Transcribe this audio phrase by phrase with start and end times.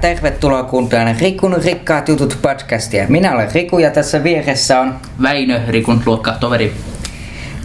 [0.00, 3.06] Tervetuloa kuuntelemaan Rikun rikkaat jutut podcastia.
[3.08, 4.94] Minä olen Riku ja tässä vieressä on...
[5.22, 6.72] Väinö, Rikun luokka toveri.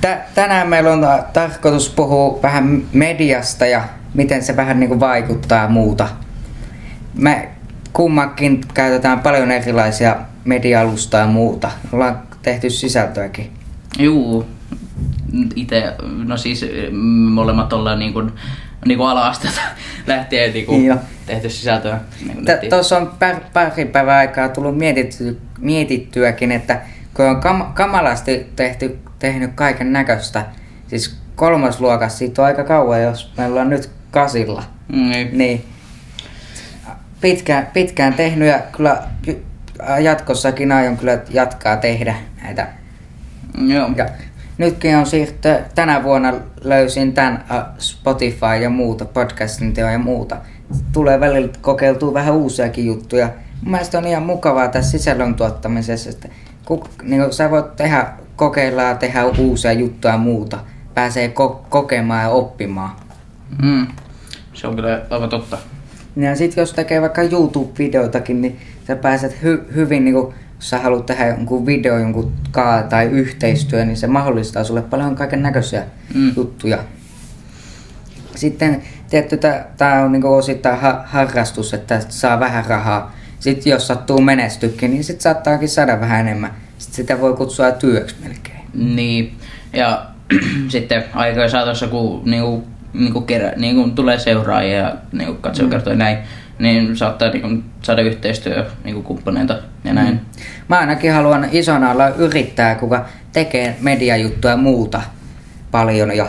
[0.02, 3.84] Tä- tänään meillä on ta- tarkoitus puhua vähän mediasta ja
[4.14, 6.08] miten se vähän niinku vaikuttaa ja muuta.
[7.14, 7.50] Me
[7.94, 10.16] kummakin käytetään paljon erilaisia
[10.46, 11.72] media-alustoja ja muuta.
[11.92, 13.52] Ollaan tehty sisältöäkin.
[14.00, 14.46] Juu,
[15.56, 15.94] itse,
[16.26, 16.98] no siis mm,
[17.32, 18.32] molemmat ollaan niin kuin,
[18.88, 19.62] niin kuin ala-asteelta
[20.08, 20.98] lähtien niin kuin Joo.
[21.26, 22.00] tehty sisältöä.
[22.28, 22.70] Niin.
[22.70, 26.82] Tuossa on pär, pari päivää aikaa tullut mietitty, mietittyäkin, että
[27.14, 30.46] kun on kam- kamalasti tehty, tehnyt kaiken näköistä,
[30.88, 35.38] siis kolmasluokassa siitä on aika kauan, jos me ollaan nyt kasilla, niin.
[35.38, 35.66] niin
[37.22, 39.04] pitkään, pitkään tehnyt ja kyllä
[40.00, 42.68] jatkossakin aion kyllä jatkaa tehdä näitä.
[43.68, 43.90] Joo.
[43.96, 44.10] Ja
[44.58, 50.38] nytkin on siirty, tänä vuonna löysin tämän äh, Spotify ja muuta, podcastin teon ja muuta.
[50.92, 53.30] Tulee välillä kokeiltua vähän uusiakin juttuja.
[53.62, 56.30] Mun mielestä on ihan mukavaa tässä sisällön tuottamisessa, että
[56.66, 60.58] ku, niin kuin sä voit tehdä, kokeilla ja tehdä uusia juttuja ja muuta.
[60.94, 62.92] Pääsee ko- kokemaan ja oppimaan.
[63.62, 63.88] Mm.
[64.54, 65.58] Se on kyllä aivan totta.
[66.16, 70.34] Ja sit jos tekee vaikka YouTube-videoitakin, niin sä pääset hy- hyvin, niin kun,
[70.66, 75.44] sä haluat tehdä jonkun video jonkun kaa tai yhteistyö, niin se mahdollistaa sulle paljon kaiken
[75.44, 76.32] näköisiä Mm.
[76.36, 76.78] juttuja.
[78.36, 79.40] Sitten tietty,
[79.78, 83.16] tämä on niinku osittain ha- harrastus, että saa vähän rahaa.
[83.40, 86.52] Sitten jos sattuu menestykin, niin sitten saattaakin saada vähän enemmän.
[86.78, 88.96] Sitten sitä voi kutsua työksi melkein.
[88.96, 89.38] Niin.
[89.74, 90.06] Ja
[90.68, 96.00] sitten aikojen saatossa, kun niinku, niinku kerä, niinku tulee seuraajia ja niinku katsojakertoja mm.
[96.00, 96.18] näin,
[96.60, 100.14] niin saattaa niinku saada yhteistyö niinku kumppaneita ja näin.
[100.14, 100.20] Mm.
[100.68, 105.02] Mä ainakin haluan isona olla yrittäjä, kuka tekee mediajuttuja ja muuta
[105.72, 106.18] paljon.
[106.18, 106.28] Ja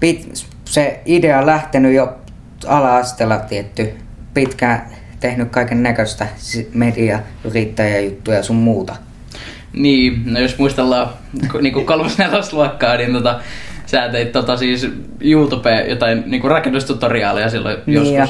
[0.00, 2.18] pit, se idea on lähtenyt jo
[2.66, 3.94] ala-asteella tietty.
[4.34, 4.82] Pitkään
[5.20, 6.26] tehnyt kaiken näköistä
[6.74, 8.96] mediayrittäjäjuttuja ja sun muuta.
[9.72, 11.10] Niin, no jos muistellaan
[11.60, 13.40] niinku kolmas nelosluokkaa, niin tota,
[13.86, 18.14] sä teit tota siis YouTubeen jotain niinku rakennustutoriaaleja silloin Niin joskus.
[18.14, 18.28] Ja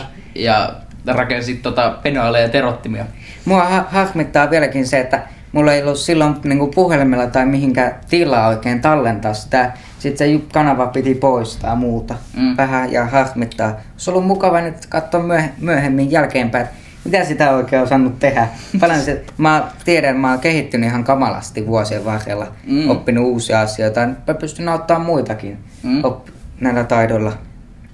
[1.07, 3.05] rakensit tota penoaleja ja terottimia.
[3.45, 5.23] Mua ha- harmittaa vieläkin se, että
[5.53, 9.73] mulla ei ollut silloin niin puhelimella tai mihinkään tilaa oikein tallentaa sitä.
[9.99, 12.15] Sitten se kanava piti poistaa ja muuta.
[12.37, 12.57] Mm.
[12.57, 13.69] Vähän ja harmittaa.
[13.93, 16.67] Olisi ollut mukava nyt katsoa myöh- myöhemmin jälkeenpäin,
[17.05, 18.49] mitä sitä oikein osannut tehdä.
[18.81, 22.47] Paljon se, mä tiedän, mä oon kehittynyt ihan kamalasti vuosien varrella.
[22.67, 22.91] Mm.
[22.91, 24.07] Oppinut uusia asioita.
[24.07, 26.05] Nyt mä pystyn auttamaan muitakin Mm.
[26.05, 26.29] op-
[26.61, 27.33] näillä taidoilla.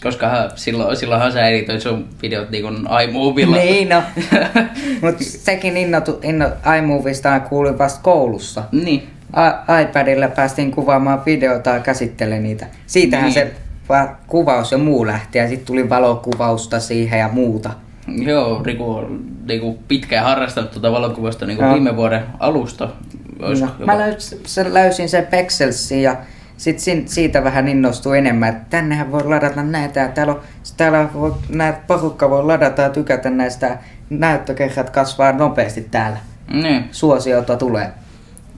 [0.03, 2.69] Koska silloin, silloinhan sä editoit sun videot niinku
[3.05, 3.57] iMovilla.
[3.57, 4.03] Niin no.
[5.03, 6.47] Mutta sekin innotu, inno,
[6.79, 8.63] iMovista kuulin vasta koulussa.
[8.73, 9.11] niin.
[9.37, 12.67] I- iPadilla päästiin kuvaamaan videota ja käsittelemään niitä.
[12.87, 13.35] Siitähän Niin.
[13.35, 13.53] se
[13.89, 17.71] va- kuvaus ja muu lähti ja sitten tuli valokuvausta siihen ja muuta.
[18.23, 22.89] Joo, Riku on niinku pitkään harrastanut tuota valokuvasta niinku viime vuoden alusta.
[23.43, 24.39] Olisiko No, jopa- mä löysin,
[24.75, 26.17] löysin sen Pexelsin ja
[26.61, 30.41] sitten siitä vähän innostuin enemmän, että tännehän voi ladata näitä ja täällä, on,
[30.77, 33.79] täällä voi, näitä porukka voi ladata ja tykätä näistä
[34.11, 36.19] näyttökerrat kasvaa nopeasti täällä.
[36.53, 36.85] Niin.
[36.91, 37.93] Suosiota tulee.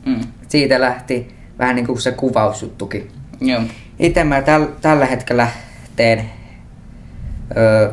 [0.07, 0.21] Mm.
[0.49, 3.11] Siitä lähti vähän niin kuin se kuvausjuttukin.
[3.41, 3.62] Joo.
[3.99, 5.49] Itse mä täl, tällä hetkellä
[5.97, 6.25] teen
[7.57, 7.93] ö,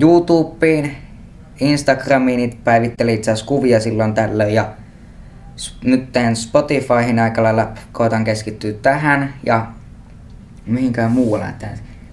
[0.00, 0.96] YouTubeen,
[1.60, 4.68] Instagramiin, päivittelin itse asiassa kuvia silloin tällöin ja
[5.84, 9.66] nyt teen Spotifyhin aika lailla, koitan keskittyä tähän ja
[10.66, 11.46] mihinkään muualle.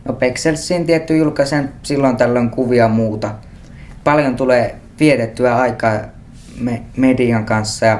[0.05, 3.35] No Pexelsiin tietty julkaisen silloin tällöin kuvia muuta.
[4.03, 5.93] Paljon tulee vietettyä aikaa
[6.59, 7.99] me, median kanssa ja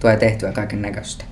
[0.00, 1.24] tulee tehtyä kaiken näköistä.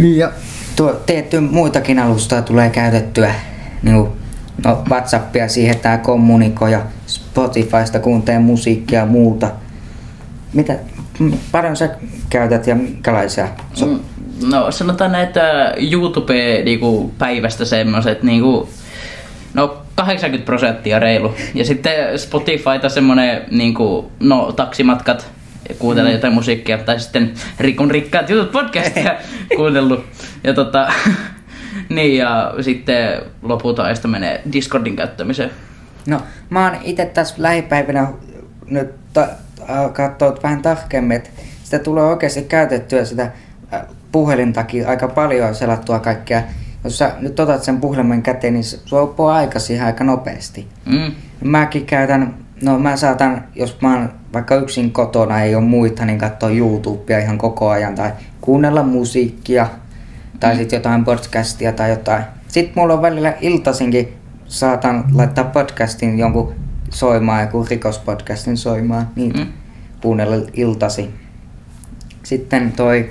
[0.00, 0.32] Ja
[0.76, 3.34] tuo, tietty muitakin alustoja tulee käytettyä.
[3.82, 4.12] Niin kuin,
[4.64, 9.50] no, Whatsappia siihen tää kommunikoi ja Spotifysta kuuntelee musiikkia ja muuta.
[10.52, 10.78] Mitä
[11.52, 11.88] paljon sä
[12.30, 13.48] käytät ja minkälaisia?
[13.74, 14.00] So, Mm,
[14.50, 18.68] No sanotaan näitä YouTube niinku, päivästä semmoset niinku,
[19.54, 21.34] no 80 prosenttia reilu.
[21.54, 25.30] Ja sitten Spotifyta semmonen niinku, no taksimatkat
[25.68, 26.14] ja kuuntelee mm.
[26.16, 26.78] jotain musiikkia.
[26.78, 29.14] Tai sitten Rikun rikkaat jutut podcastia
[29.56, 30.04] kuunnellut.
[30.44, 30.92] Ja tota,
[31.88, 35.50] niin ja sitten loput ajasta menee Discordin käyttämiseen.
[36.06, 36.20] no,
[36.50, 38.06] mä oon itse tässä lähipäivinä
[38.66, 39.28] nyt ta-
[39.92, 41.30] katsoa vähän tarkemmin, että
[41.62, 43.80] sitä tulee oikeasti käytettyä sitä äh,
[44.12, 46.42] puhelintakin aika paljon selattua kaikkea.
[46.84, 50.68] Jos sä nyt otat sen puhelimen käteen, niin se loppuu aika siihen aika nopeasti.
[50.86, 51.12] Mm.
[51.44, 56.18] Mäkin käytän, no mä saatan, jos mä oon vaikka yksin kotona, ei ole muita, niin
[56.18, 59.66] katsoa YouTubea ihan koko ajan tai kuunnella musiikkia
[60.40, 62.24] tai sitten jotain podcastia tai jotain.
[62.48, 64.12] Sitten mulla on välillä iltaisinkin
[64.46, 66.54] saatan laittaa podcastin jonkun
[66.92, 69.46] soimaan joku rikospodcastin soimaan, niitä Mm.
[70.02, 71.10] kuunnella iltasi.
[72.22, 73.10] Sitten toi,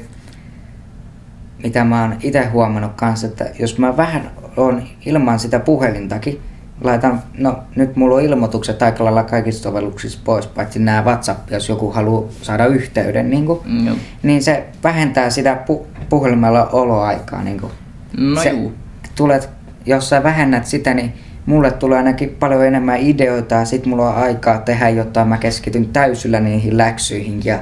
[1.63, 6.39] mitä mä oon itse huomannut kanssa, että jos mä vähän on ilman sitä puhelintakin,
[6.83, 11.69] laitan, no nyt mulla on ilmoitukset aika lailla kaikissa sovelluksissa pois, paitsi nämä WhatsApp, jos
[11.69, 17.44] joku haluaa saada yhteyden, niin, kuin, Mm, niin se vähentää sitä pu- puhelimella oloaikaa.
[17.44, 17.72] Niin kuin.
[18.18, 18.74] No se, juu.
[19.16, 19.50] tulet,
[19.86, 21.13] jos sä vähennät sitä, niin
[21.51, 25.86] mulle tulee ainakin paljon enemmän ideoita ja sit mulla on aikaa tehdä jotain, mä keskityn
[25.86, 27.59] täysillä niihin läksyihin ja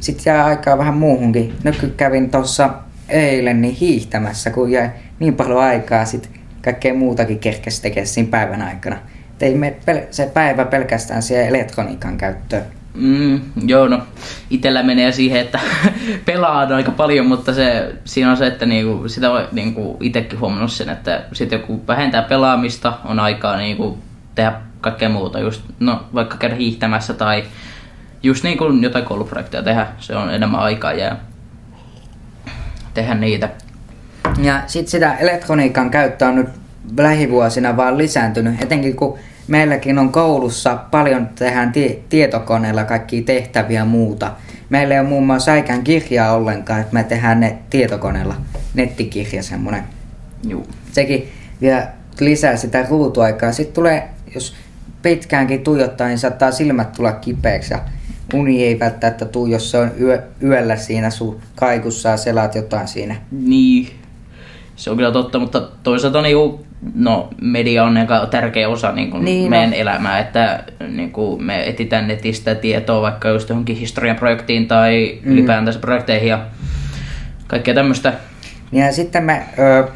[0.00, 1.54] sit jää aikaa vähän muuhunkin.
[1.64, 2.70] Nyt kävin tossa
[3.08, 6.30] eilen niin hiihtämässä, kun jäi niin paljon aikaa sit
[6.62, 8.96] kaikkea muutakin kerkesi tekemään siinä päivän aikana.
[9.40, 12.77] Ei me pel- se päivä pelkästään siihen elektroniikan käyttöön.
[12.98, 14.02] Mm, joo, no
[14.50, 15.60] itellä menee siihen, että
[16.24, 20.72] pelaan aika paljon, mutta se, siinä on se, että niinku, sitä voi niinku itsekin huomannut
[20.72, 23.98] sen, että sit joku vähentää pelaamista, on aikaa niinku
[24.34, 27.44] tehdä kaikkea muuta, just no, vaikka käydä hiihtämässä tai
[28.22, 31.16] just niinku jotain kouluprojekteja tehdä, se on enemmän aikaa ja
[32.94, 33.48] tehdä niitä.
[34.42, 36.48] Ja sitten sitä elektroniikan käyttö on nyt
[36.96, 39.18] lähivuosina vaan lisääntynyt, etenkin kun
[39.48, 44.32] meilläkin on koulussa paljon tehdään tie- tietokoneella kaikkia tehtäviä ja muuta.
[44.70, 48.34] Meillä ei ole muun muassa äikään kirjaa ollenkaan, että me tehdään ne tietokoneella,
[48.74, 49.84] nettikirja semmonen.
[50.48, 50.66] Juu.
[50.92, 51.28] Sekin
[51.60, 51.88] vielä
[52.20, 53.52] lisää sitä ruutuaikaa.
[53.52, 54.54] Sitten tulee, jos
[55.02, 57.80] pitkäänkin tuijottaa, niin saattaa silmät tulla kipeäksi ja
[58.34, 62.88] uni ei välttämättä tuu, jos se on yö, yöllä siinä sun kaikussa ja selaat jotain
[62.88, 63.16] siinä.
[63.30, 63.88] Niin,
[64.76, 69.44] se on kyllä totta, mutta toisaalta niinku, no, media on aika tärkeä osa Niin niin
[69.44, 69.50] on.
[69.50, 75.32] meidän elämää, että niinku, me etitään netistä tietoa vaikka just johonkin historian projektiin tai Mm.
[75.32, 76.46] ylipäätänsä projekteihin ja
[77.46, 78.12] kaikkea tämmöistä.
[78.72, 79.88] Ja sitten me ö,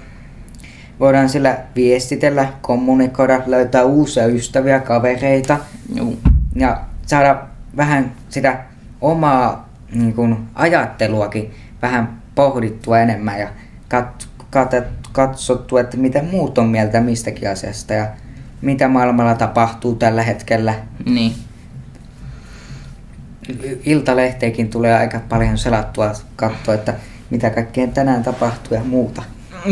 [1.00, 5.58] voidaan sillä viestitellä, kommunikoida, löytää uusia ystäviä, kavereita
[5.94, 6.18] Juu.
[6.56, 7.42] ja saada
[7.76, 8.58] vähän sitä
[9.00, 11.50] omaa niin kuin, ajatteluakin
[11.82, 13.48] vähän pohdittua enemmän ja
[13.88, 14.70] kat, kat,
[15.12, 18.06] katsottua, että mitä muut on mieltä mistäkin asiasta ja
[18.62, 20.74] mitä maailmalla tapahtuu tällä hetkellä.
[21.04, 21.32] Niin.
[23.84, 26.94] Iltalehteikin tulee aika paljon selattua katsoa, että
[27.30, 29.22] mitä kaikkea tänään tapahtuu ja muuta.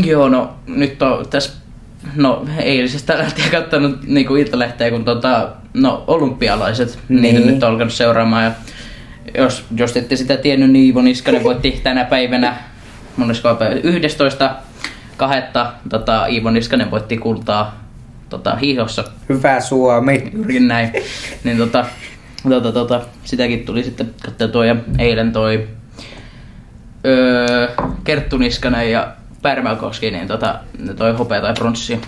[0.05, 1.53] Joo, no nyt on tässä,
[2.17, 7.23] no eilisestä lähtien katsonut niinku iltalehteä, kun tota, no olympialaiset, niin.
[7.23, 8.53] niitä nyt on alkanut seuraamaan ja
[9.35, 12.57] jos, jos ette sitä tiennyt, niin Iivo Niskanen voitti tänä päivänä,
[13.17, 14.57] monesko päivä, 11
[15.21, 17.85] kahetta, tota, Iivo Niskanen voitti kultaa
[18.29, 20.31] tota, hiihossa, Hyvä Suomi.
[20.35, 20.93] juurikin näin,
[21.45, 21.85] niin tota,
[22.49, 25.69] tota, tota, sitäkin tuli sitten katsotua ja eilen toi
[27.07, 27.69] öö,
[28.05, 29.09] Kerttu Niskanen ja
[29.43, 31.99] Pärmäkoski, niin tota, ne toi hopea tai pronssia.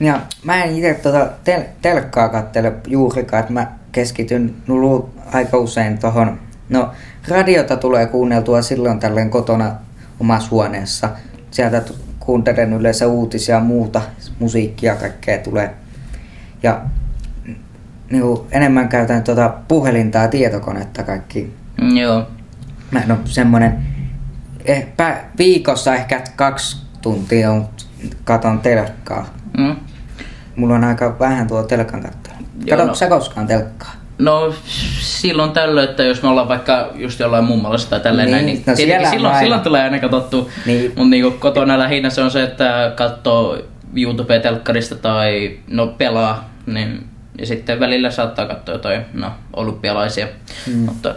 [0.00, 5.98] Ja mä en itse tota tel- telkkaa kattele juurikaan, että mä keskityn nulu aika usein
[5.98, 6.38] tohon.
[6.68, 6.90] No,
[7.28, 9.72] radiota tulee kuunneltua silloin tällöin kotona
[10.20, 11.08] omassa huoneessa.
[11.50, 14.02] Sieltä t- kuuntelen yleensä uutisia ja muuta,
[14.38, 15.74] musiikkia kaikkea tulee.
[16.62, 16.80] Ja
[18.10, 21.54] niin enemmän käytän tota puhelinta ja tietokonetta kaikki.
[22.00, 22.26] Joo.
[22.90, 23.78] Mä en oo semmonen,
[24.64, 27.68] eh, pä- viikossa ehkä kaksi tuntia on,
[28.24, 29.26] katon telkkaa.
[29.58, 29.76] Mm.
[30.56, 32.36] Mulla on aika vähän tuo telkan kattelu.
[32.58, 32.94] Katsotko no.
[32.94, 33.92] sä koskaan telkkaa?
[34.18, 34.54] No
[35.00, 38.62] silloin tällöin, että jos me ollaan vaikka just jollain mummolassa tai tälleen Niin, näin, niin
[38.66, 39.44] no tietenkin siellä on silloin, aina.
[39.44, 40.50] silloin tulee aina katsottu.
[40.66, 40.84] Niin.
[40.96, 43.58] Mutta niinku kotona lähinnä se on se, että katsoo
[43.96, 47.06] YouTube-telkkarista tai no pelaa, niin
[47.38, 50.28] ja sitten välillä saattaa katsoa jotain no, olympialaisia,
[50.66, 50.72] Mm.
[50.78, 51.14] mutta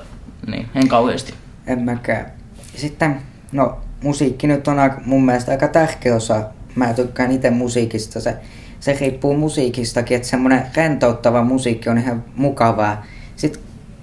[0.48, 1.34] niin, en kauheasti.
[1.67, 2.25] En mäkään.
[2.74, 6.43] Ja Sitten, no musiikki nyt on aika, mun mielestä aika tärkeä osa.
[6.75, 8.20] Mä tykkään itse musiikista.
[8.20, 8.36] Se,
[8.81, 13.05] se riippuu musiikistakin, että semmonen rentouttava musiikki on ihan mukavaa.
[13.35, 13.61] Sitten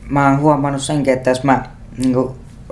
[0.09, 1.63] mä oon huomannut senkin, että jos mä
[1.97, 2.17] niin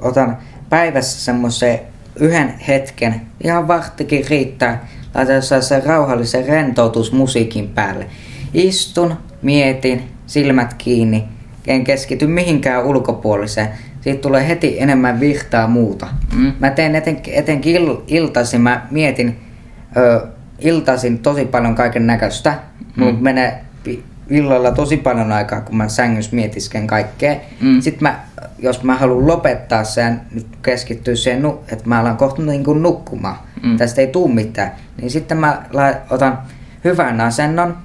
[0.00, 1.80] otan päivässä semmoisen
[2.20, 8.06] yhden hetken, ihan varttikin riittää, laitan sen rauhallisen rentoutusmusiikin päälle.
[8.54, 11.24] Istun, mietin, silmät kiinni,
[11.66, 13.68] en keskity mihinkään ulkopuoliseen.
[14.00, 16.06] Siitä tulee heti enemmän virtaa muuta.
[16.36, 16.52] Mm.
[16.58, 19.38] Mä teen eten, etenkin il, iltaisin, mä mietin
[19.96, 20.26] ö,
[20.58, 22.54] iltaisin tosi paljon kaiken näköistä.
[22.96, 23.18] Mulla Mm.
[23.22, 27.36] menee pi- illalla tosi paljon aikaa, kun mä sängyssä mietisken kaikkea.
[27.60, 27.80] Mm.
[27.80, 28.20] Sitten mä,
[28.58, 33.36] jos mä haluan lopettaa sen, nyt keskittyä siihen, että mä alan kohta niin kuin nukkumaan.
[33.62, 33.76] Mm.
[33.76, 34.72] Tästä ei tuu mitään.
[35.00, 35.62] Niin sitten mä
[36.10, 36.38] otan
[36.84, 37.76] hyvän asennon,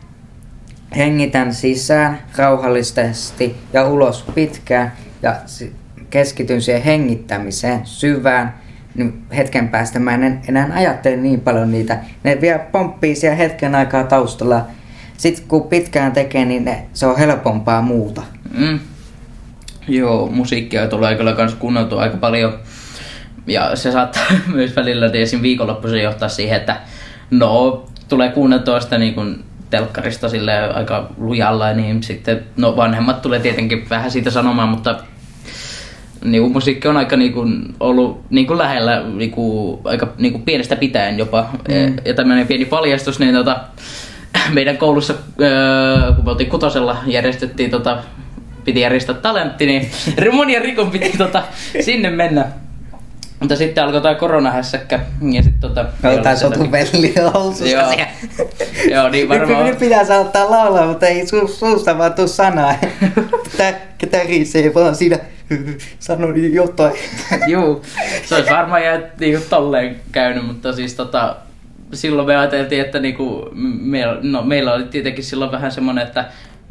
[0.98, 5.36] hengitän sisään rauhallisesti ja ulos pitkään ja
[6.10, 8.54] keskityn siihen hengittämiseen syvään,
[8.96, 12.00] niin hetken päästä mä en enää ajattele niin paljon niitä.
[12.24, 14.66] Ne vielä pomppii siellä hetken aikaa taustalla.
[15.18, 18.22] sit kun pitkään tekee, niin ne, se on helpompaa muuta.
[18.58, 18.80] Mm.
[19.88, 22.60] Joo, musiikkia tulee kyllä kans kuunneltua aika paljon.
[23.48, 24.24] Ja se saattaa
[24.56, 25.42] myös välillä esim.
[25.42, 26.78] viikonloppuisin johtaa siihen, että
[27.32, 33.40] no, tulee kuunneltua sitä niin kuin telkkarista sille aika lujalla, niin sitten no vanhemmat tulee
[33.40, 35.00] tietenkin vähän siitä sanomaan, mutta
[36.24, 40.32] niin kuin musiikki on aika niin kuin, ollut niin kuin lähellä niin kuin, aika niin
[40.32, 41.50] kuin pienestä pitäen jopa.
[41.68, 41.96] Mm.
[42.06, 43.60] Ja tämmöinen pieni paljastus, niin tota,
[44.54, 47.98] meidän koulussa, öö, kun me oltiin kutosella, järjestettiin tota,
[48.66, 49.90] piti järjestää talentti, niin
[50.32, 51.44] mun ja Rikon piti tota,
[51.86, 52.46] sinne mennä.
[53.40, 55.00] Mutta sitten alkoi tämä koronahässäkkä.
[55.32, 55.86] Ja sitten tota...
[56.04, 57.92] Oltaan sotu velli housussa Joo.
[58.92, 59.66] Joo, niin varmaan.
[59.66, 62.76] Nyt pitää saattaa laulaa, mutta ei su, suusta vaan tuu sanaa.
[63.58, 63.74] Tää,
[64.12, 65.20] tärisee vaan siinä
[66.00, 66.94] sanoi jotain.
[67.52, 67.82] Juu,
[68.26, 71.36] se olisi varmaan jää niinku tolleen käynyt, mutta siis tota,
[71.94, 73.50] silloin me ajateltiin, että niinku,
[73.82, 76.26] meillä, no, meillä oli tietenkin silloin vähän semmoinen, että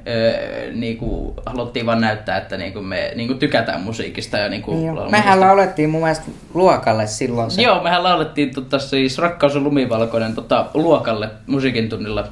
[0.08, 4.38] öö, niinku, haluttiin vaan näyttää, että niinku, me niinku, tykätään musiikista.
[4.38, 4.94] Ja, niinku, Niin jo.
[4.94, 5.24] laulamisesta.
[5.26, 7.62] Mehän laulettiin mun mielestä luokalle silloin se.
[7.62, 12.24] Joo, mehän laulettiin tota, siis Rakkaus on lumivalkoinen tota, luokalle musiikin tunnilla.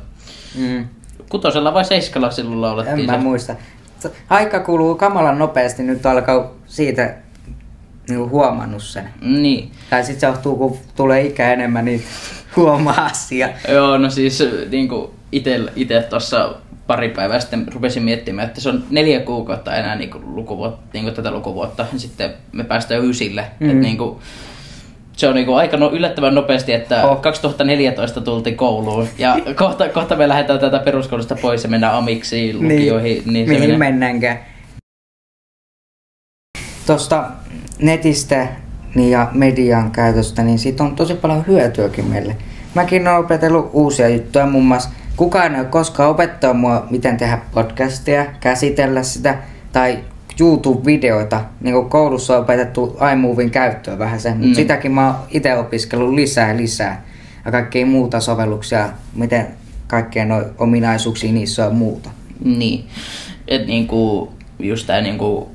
[0.59, 0.85] Mm.
[1.29, 3.19] Kutosella vai seiskalla silloin En laulettiin mä se?
[3.19, 3.55] muista.
[4.31, 7.15] Aika kuluu kamalan nopeasti, nyt alkaa siitä
[8.09, 9.09] niinku huomannut sen.
[9.21, 9.71] Niin.
[9.91, 12.03] Tai sit se johtuu, kun tulee ikä enemmän, niin
[12.57, 13.49] huomaa asia.
[13.69, 16.55] Joo, no siis niinku ite, ite tuossa
[16.87, 21.31] pari päivää sitten rupesin miettimään, että se on neljä kuukautta enää niinku lukuvuotta, niinku tätä
[21.31, 21.87] lukuvuotta.
[21.97, 23.45] Sitten me päästään ysille.
[23.61, 23.67] Mm.
[23.67, 23.71] Mm.
[23.71, 24.21] Et niinku,
[25.19, 27.21] se on niinku aika no, yllättävän nopeasti, että Oh.
[27.21, 33.23] 2014 tultiin kouluun ja kohta, kohta me lähdetään tätä peruskoulusta pois ja mennään amiksiin, lukioihin.
[33.27, 33.79] Niin, se mihin menee.
[33.79, 34.39] mennäänkään.
[36.87, 37.25] Tuosta
[37.79, 38.47] netistä
[38.95, 42.37] niin ja median käytöstä, niin siitä on tosi paljon hyötyäkin meille.
[42.75, 47.39] Mäkin olen opetellut uusia juttuja, muun muassa kukaan ei ole koskaan opettanut mua, miten tehdä
[47.55, 49.39] podcastia, käsitellä sitä,
[49.73, 49.99] tai
[50.41, 51.41] YouTube-videoita.
[51.61, 54.55] Niin kuin koulussa on opetettu iMovin käyttöä vähän sen, mutta Mm.
[54.55, 57.05] sitäkin mä oon itse opiskellut lisää ja lisää.
[57.45, 59.47] Ja kaikkea muuta sovelluksia, miten
[59.87, 62.11] kaikkea noin ominaisuuksia niissä on muuta.
[62.45, 62.85] Niin.
[63.49, 65.49] Et niinku, just tää niinku,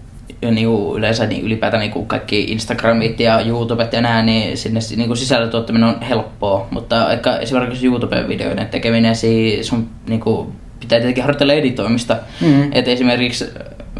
[0.51, 5.15] niinku yleensä niin ylipäätään niinku kaikki Instagramit ja YouTubet ja nää, niin sinne si- niinku
[5.15, 6.67] sisällön tuottaminen on helppoa.
[6.71, 12.17] Mutta ehkä esimerkiksi YouTube-videoiden tekeminen, siis sun niinku, pitää tietenkin harjoitella editoimista.
[12.41, 12.61] Mhm.
[12.71, 13.45] Et esimerkiksi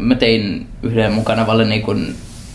[0.00, 1.94] mä tein yhden mun kanavalle niinku,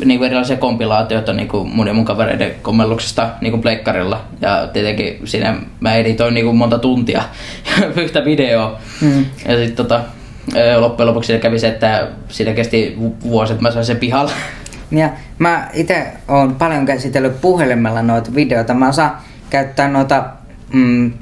[0.06, 4.22] niinku erilaisia kompilaatioita niinku mun ja mun kavereiden kommelluksesta niinku pleikkarilla.
[4.42, 7.24] Ja tietenkin siinä mä editoin niinku monta tuntia
[8.04, 8.80] yhtä videoa.
[9.02, 9.26] Mm.
[9.48, 10.02] Ja sitten tota,
[10.78, 14.32] loppujen lopuksi siinä kävi se, että siinä kesti vu- vuosi, että mä sain sen pihalle.
[14.92, 18.74] Ja mä itse oon paljon käsitellyt puhelimella noita videoita.
[18.74, 19.18] Mä osaan
[19.50, 20.24] käyttää noita
[20.74, 21.14] mm,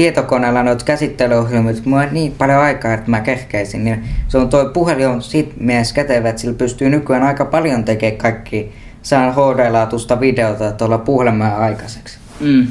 [0.00, 3.84] tietokoneella noita käsittelyohjelmia, kun mulla on niin paljon aikaa, että mä kehkeisin.
[3.84, 7.84] Niin se on toi puhelin on siitä mielessä kätevä, että sillä pystyy nykyään aika paljon
[7.84, 12.18] tekemään kaikki saan HD-laatusta videota tuolla puhelimella aikaiseksi.
[12.40, 12.66] Mm.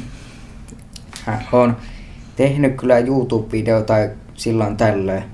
[1.26, 1.76] Mä oon
[2.36, 3.94] tehnyt kyllä YouTube-videota
[4.34, 5.24] silloin tällöin.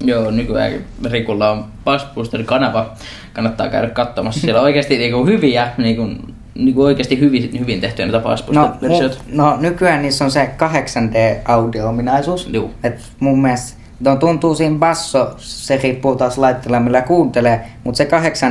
[0.00, 0.72] Joo, nykyään
[1.04, 2.92] Rikulla on Bass Boosterin kanava.
[3.32, 4.40] Kannattaa käydä katsomassa.
[4.40, 6.08] Siellä on oikeasti niinku hyviä, niinku,
[6.58, 8.74] niinku oikeasti hyvin, hyvin tehtyjä näitä Bass No,
[9.32, 12.48] no nykyään niissä on se 8D-audio-ominaisuus.
[12.52, 12.74] Juu.
[12.84, 18.08] Et mun mielestä no, tuntuu siinä basso, se riippuu taas laitteella millä kuuntelee, mutta se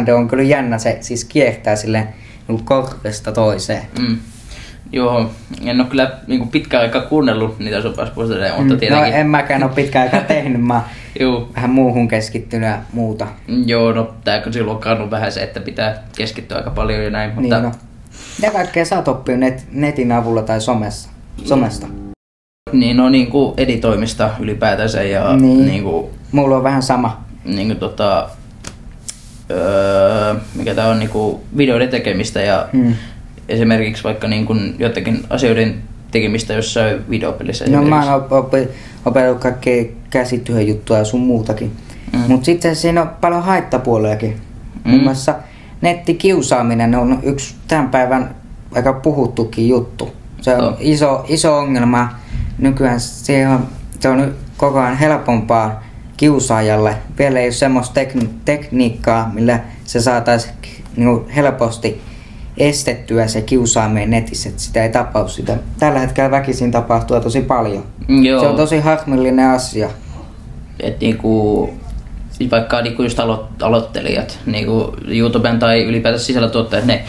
[0.07, 2.07] 8D on kyllä jännä, se siis kiertää sille
[2.47, 3.81] niinku korvesta toiseen.
[3.99, 4.17] Mm.
[4.91, 5.31] Joo,
[5.65, 7.77] en ole kyllä niinku pitkään aikaa kuunnellut niitä
[8.15, 9.11] Boostereja, mutta Mm, tietenkin...
[9.11, 10.81] No en mäkään ole pitkään aikaa tehnyt, mä
[11.19, 11.49] Juu.
[11.55, 13.27] vähän muuhun keskittynyt ja muuta.
[13.65, 17.29] Joo, no tää kun silloin on vähän se, että pitää keskittyä aika paljon ja näin,
[17.35, 17.55] mutta...
[17.55, 17.71] Niin no.
[18.41, 21.09] Ja kaikkea saat oppia net, netin avulla tai somessa.
[21.43, 21.87] somesta.
[22.73, 25.65] Niin, no niinku editoimista ylipäätänsä ja Niin.
[25.65, 27.23] niinku, Mulla on vähän sama.
[27.45, 28.29] niinku tota,
[29.51, 32.93] öö, mikä tää on niinku videoiden tekemistä ja Hmm.
[33.49, 35.75] esimerkiksi vaikka niinku jotenkin asioiden
[36.11, 37.65] tekemistä jossain videopelissä.
[37.69, 38.67] No mä oon opi,
[39.05, 41.71] opetellut kaikkea käsityöjuttuja ja sun muutakin.
[42.13, 42.19] Mm.
[42.27, 44.29] Mutta sitten siinä on paljon haittapuoliakin.
[44.29, 44.89] Mm.
[44.89, 45.03] Muun Mm.
[45.03, 45.35] muassa
[45.81, 48.35] nettikiusaaminen on yksi tämän päivän
[48.75, 50.11] aika puhuttukin juttu.
[50.41, 50.75] Se on On.
[50.79, 52.09] iso, iso ongelma.
[52.57, 53.67] Nykyään se on,
[53.99, 55.83] se on koko ajan helpompaa
[56.17, 56.95] kiusaajalle.
[57.19, 60.53] Vielä ei ole semmoista tekni- tekniikkaa, millä se saataisiin
[60.95, 62.01] niinku helposti
[62.57, 65.57] estettyä se kiusaaminen netissä, että sitä ei tapahdu sitä.
[65.79, 67.83] Tällä hetkellä väkisin tapahtuu tosi paljon.
[68.07, 68.41] Joo.
[68.41, 69.89] Se on tosi harmillinen asia.
[70.79, 71.69] Et niinku,
[72.51, 77.03] vaikka niinku just alo- aloittelijat, niinku YouTuben tai ylipäätään sisällöntuottajat, ne,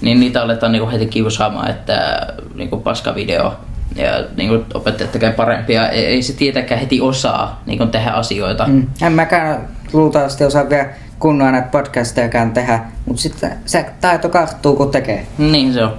[0.00, 3.54] niin niitä aletaan niinku heti kiusaamaan, että niinku paska video,
[3.96, 5.88] ja niin kuin opettajat tekee parempia.
[5.88, 8.66] Ei, ei se tietenkään heti osaa niin kuin tehdä asioita.
[8.66, 8.86] Mm.
[9.02, 10.86] En mäkään luultavasti osaa vielä
[11.18, 15.26] kunnolla näitä podcastejakaan tehdä, mutta sitten se taito karttuu kun tekee.
[15.38, 15.94] Niin se on.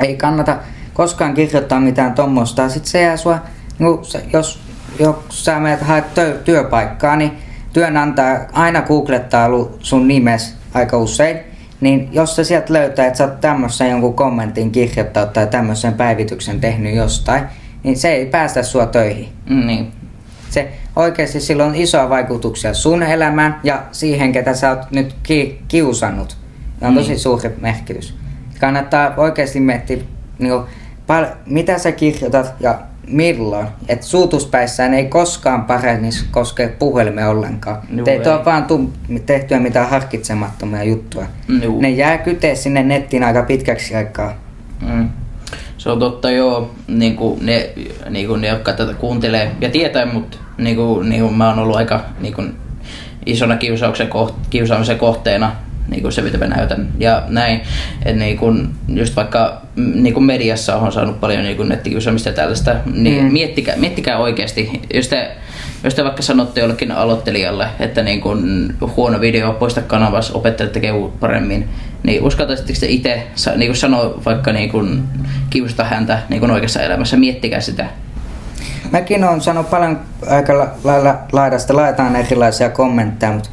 [0.00, 0.56] Ei kannata
[0.94, 2.68] koskaan kirjoittaa mitään tommosta.
[2.68, 3.38] Sitten se jää sua,
[3.78, 4.58] niin se, jos,
[4.98, 7.32] jos sä menet haet tö- työpaikkaa, niin
[7.72, 11.36] työnantaja aina googlettaa lu- sun nimes aika usein.
[11.80, 16.60] Niin jos se sieltä löytää, että sä oot tämmöisen jonkun kommentin kirjoittanut tai tämmöisen päivityksen
[16.60, 17.44] tehnyt jostain,
[17.82, 19.28] niin se ei päästä sua töihin.
[19.66, 19.92] Niin.
[20.50, 25.62] Se oikeasti sillä on isoa vaikutuksia sun elämään ja siihen, ketä sä oot nyt ki-
[25.68, 26.36] kiusannut.
[26.80, 27.20] Ne on tosi Niin.
[27.20, 28.14] suuri merkitys.
[28.60, 29.96] Kannattaa oikeasti miettiä,
[30.38, 30.62] niin kuin,
[31.06, 33.66] pal- mitä sä kirjoitat ja milloin.
[33.88, 37.82] Että suutuspäissään ei koskaan paremmin koske puhelimeen ollenkaan.
[37.90, 38.92] Juu, Te ei ole vaan tuu
[39.26, 41.26] tehtyä mitään harkitsemattomia juttuja.
[41.62, 41.80] Juu.
[41.80, 44.34] Ne jää kyteen sinne nettiin aika pitkäksi aikaa.
[44.80, 45.08] Mm.
[45.78, 47.70] Se on totta joo, niin kuin ne,
[48.10, 51.58] niin kuin ne, jotka tätä kuuntelee ja tietää, mutta niin kuin, niin kuin mä oon
[51.58, 52.54] ollut aika niin kuin,
[53.26, 55.52] isona kiusauksen koht, kiusaamisen kohteena,
[55.92, 57.60] niin kuin se mitä mä näytän ja näin.
[58.04, 62.28] Et niin kuin, just vaikka mm, niin kuin mediassa on saanut paljon niin kuin nettikiusaamista
[62.28, 63.32] ja tällaista, niin Mm.
[63.32, 65.30] miettikää, miettikää oikeasti, jos te,
[65.84, 70.92] jos te vaikka sanotte jollekin aloittelijalle, että niin kun huono video, poista kanavassa, opettajat tekee
[71.20, 71.68] paremmin,
[72.02, 73.22] niin uskaltaisitteko te itse
[73.56, 75.02] niin kun sanoa vaikka niin kun
[75.50, 77.86] kiusata häntä niin kun oikeassa elämässä, miettikää sitä.
[78.90, 83.50] Mäkin on sanonut paljon aika la- lailla laidasta laitaan erilaisia kommentteja, mutta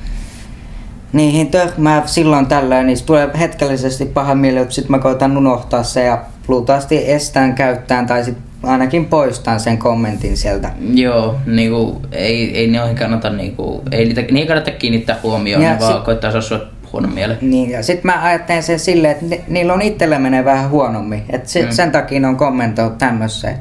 [1.13, 6.03] niihin törmää silloin tällöin, niin tulee hetkellisesti paha mieli, mutta sitten mä koitan unohtaa se
[6.03, 10.71] ja luultavasti estään käyttään tai sitten ainakin poistan sen kommentin sieltä.
[10.93, 15.63] Joo, niin kuin, ei, ei noihin kannata, niin kuin, ei niitä, niihin kannata kiinnittää huomioon,
[15.63, 16.59] Ja ne vaan sit- koittaa saada sua
[16.93, 17.37] huonon mielen.
[17.41, 21.23] Niin, ja sitten mä ajattelen sen silleen, että ni- niillä on itsellä menee vähän huonommin.
[21.29, 21.71] Et se, Mm.
[21.71, 23.55] sen takia ne on kommentoinut tämmöiseen.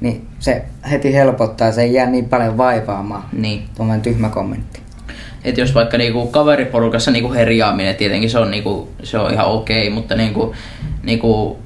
[0.00, 3.22] Niin se heti helpottaa, se ei jää niin paljon vaivaamaan.
[3.32, 3.62] Niin.
[3.76, 4.80] Tuommoinen tyhmä kommentti.
[5.44, 9.90] Et jos vaikka niinku kaveriporukassa niinku herjaaminen, tietenkin se on, niinku, se on ihan okei,
[9.90, 10.54] mutta niinku,
[11.02, 11.58] niinku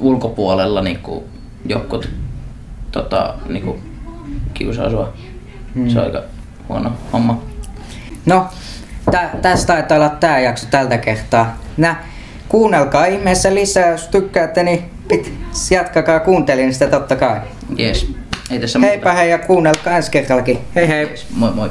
[0.00, 1.24] ulkopuolella niinku
[1.66, 2.08] jotkut
[2.92, 3.78] tota, niinku,
[4.54, 5.12] kiusaa sua.
[5.74, 5.88] Hmm.
[5.88, 6.22] Se on aika
[6.68, 7.42] huono homma.
[8.26, 8.46] No,
[9.10, 11.56] tä, tästä taitaa olla tää jakso tältä kertaa.
[11.76, 11.96] Nä,
[12.48, 15.32] kuunnelkaa ihmeessä lisää, jos tykkäätte, niin pit,
[15.70, 17.40] jatkakaa kuuntelemista totta kai.
[17.76, 18.12] Jees.
[18.50, 20.58] Ei tässä Heipä hei ja kuunnelkaa ensi kerrallakin.
[20.74, 21.14] Hei hei!
[21.36, 21.70] Moi moi.